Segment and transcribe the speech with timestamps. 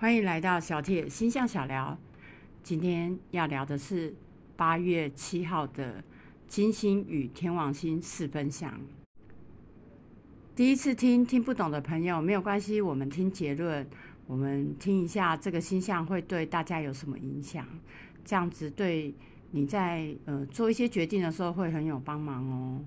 [0.00, 1.98] 欢迎来到小铁星象小聊。
[2.62, 4.14] 今天要聊的是
[4.56, 6.02] 八月七号的
[6.48, 8.80] 金星与天王星四分相。
[10.56, 13.86] 第一次听听不懂的朋友没有关系，我们听结论，
[14.26, 17.66] 我们听一下这个星象会对大家有什么影响，
[18.24, 19.14] 这样子对
[19.50, 22.80] 你在呃做一些决定的时候会很有帮忙哦。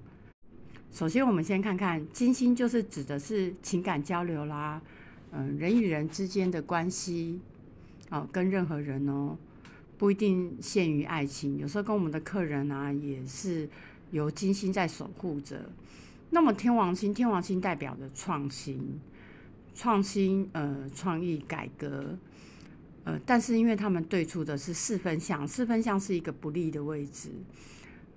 [0.91, 4.81] 首先，我们先看看金星，就是指的是情感交流啦。
[5.35, 7.39] 嗯，人与人之间的关系，
[8.11, 9.35] 哦，跟任何人哦，
[9.97, 13.67] 不一定限于爱情，有时候跟我们的客人啊，也是
[14.11, 15.71] 由金星在守护着。
[16.29, 18.99] 那么天王星，天王星代表的创新、
[19.73, 22.15] 创新，呃，创意改革，
[23.03, 27.31] 呃，但是因为他们对出的是四分相，四分相是一个不利的位置，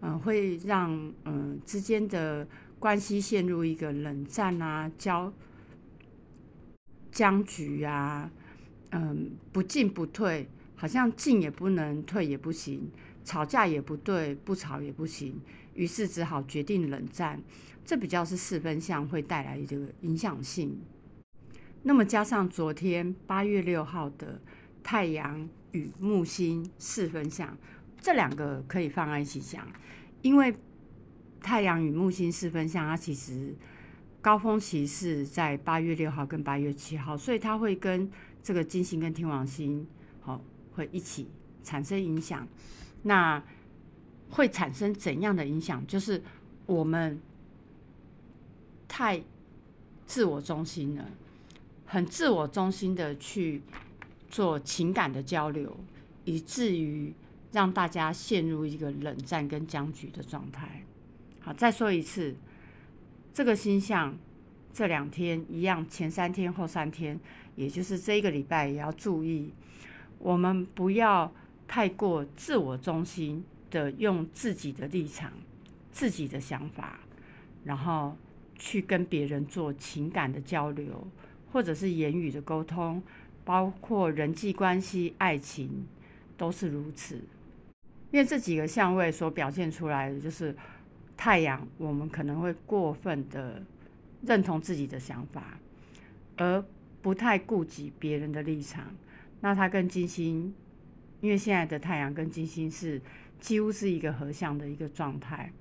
[0.03, 2.47] 嗯，会让嗯之间的
[2.79, 5.33] 关系陷入一个冷战啊，交。
[7.17, 8.31] 僵局啊，
[8.91, 12.91] 嗯，不进不退，好像进也不能，退也不行，
[13.25, 15.41] 吵架也不对，不吵也不行，
[15.73, 17.43] 于是只好决定冷战。
[17.87, 20.79] 这比较是四分相会带来这个影响性。
[21.85, 24.39] 那么加上昨天八月六号的
[24.83, 27.57] 太阳与木星四分相，
[27.99, 29.67] 这两个可以放在一起讲，
[30.21, 30.55] 因为
[31.41, 33.55] 太阳与木星四分相，它其实。
[34.21, 38.11] 高峰期是在八月六号跟八月七号，所以它会跟
[38.43, 39.87] 这个金星跟天王星，
[40.21, 41.29] 好会一起
[41.63, 42.47] 产生影响。
[43.03, 43.41] 那
[44.31, 45.87] 会产生怎样的影响？
[45.87, 46.21] 就是
[46.67, 47.21] 我们
[48.89, 49.23] 太
[50.07, 51.09] 自我中心了，
[51.85, 53.63] 很自我中心的去
[54.29, 55.77] 做情感的交流，
[56.25, 57.15] 以至于
[57.53, 60.83] 让大家陷入一个冷战跟僵局的状态。
[61.39, 62.35] 好，再说一次。
[63.37, 64.17] 这个星象
[64.73, 67.21] 这两天一样，前三天后三天，
[67.55, 69.53] 也就是这一个礼拜也要注意，
[70.19, 71.31] 我们不要
[71.69, 75.31] 太过自我中心的用自己的立场、
[75.93, 76.99] 自己的想法，
[77.63, 78.17] 然后
[78.55, 81.07] 去跟别人做情感的交流，
[81.53, 83.03] 或者是言语的沟通，
[83.45, 85.87] 包括人际关系、爱情
[86.39, 87.17] 都是如此。
[88.13, 90.57] 因为这几个相位所表现出来的就是。
[91.17, 93.63] 太阳，我们可能会过分的
[94.23, 95.59] 认同自己的想法，
[96.37, 96.63] 而
[97.01, 98.95] 不太顾及别人的立场。
[99.41, 100.55] 那它跟金星，
[101.21, 103.01] 因为现在的太阳跟金星是
[103.39, 105.53] 几乎是一个合相的一个状态，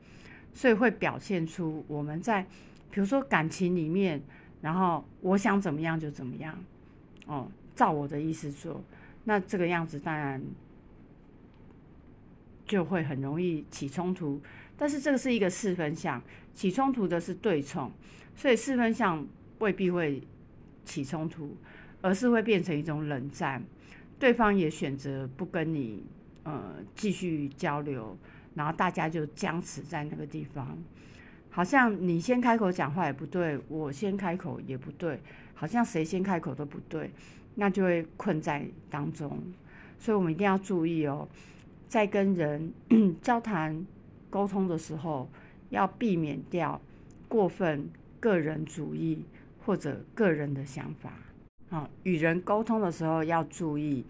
[0.54, 2.44] 所以会表现出我们在
[2.92, 4.22] 比如说感情里面，
[4.62, 6.58] 然后我想怎么样就怎么样，
[7.28, 8.84] 哦，照我的意思做。
[9.26, 10.42] 那这个样子当然
[12.66, 14.42] 就会很容易起冲突。
[14.78, 16.22] 但是这个是一个四分相，
[16.54, 17.92] 起冲突的是对冲，
[18.36, 19.26] 所以四分相
[19.60, 20.22] 未必会
[20.84, 21.56] 起冲突，
[22.02, 23.64] 而是会变成一种冷战，
[24.20, 26.04] 对方也选择不跟你
[26.44, 28.18] 呃继续交流，
[28.56, 30.78] 然后大家就僵持在那个地方，
[31.50, 35.22] 好像你先开口讲话也不对，我先开口也不对，
[35.54, 37.10] 好像谁先开口都不对，
[37.56, 39.42] 那就会困在当中，
[39.98, 41.26] 所以我们一定要注意哦，
[41.88, 42.74] 在跟人
[43.22, 43.86] 交谈。
[44.36, 45.30] 沟通的时候
[45.70, 46.82] 要避免掉
[47.30, 49.24] 过分个人主义
[49.64, 51.14] 或者个人的想法。
[51.70, 54.04] 好，与人沟通的时候要注意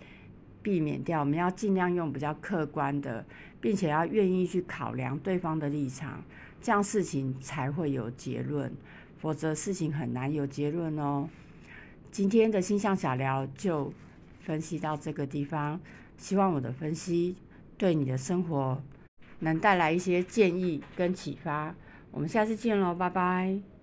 [0.63, 3.23] 避免掉，我们要尽量用比较客观的，
[3.61, 6.23] 并且要愿意去考量对方的立场，
[6.59, 8.73] 这样事情才会有结论，
[9.19, 11.29] 否则事情很难有结论哦。
[12.11, 13.93] 今天的星象小聊就
[14.39, 15.79] 分析到这个地方，
[16.17, 17.35] 希望我的分析
[17.77, 18.81] 对你的生活。
[19.39, 21.75] 能带来一些建议跟启发，
[22.11, 23.74] 我们下次见喽，拜拜。